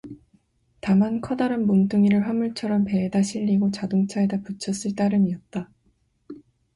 다만 0.79 1.21
커다란 1.21 1.67
몸뚱이를 1.67 2.27
화물처럼 2.27 2.85
배에다 2.85 3.21
실리고 3.21 3.69
자동차에다 3.69 4.39
붙였을 4.41 4.95
따름이었다. 4.95 5.69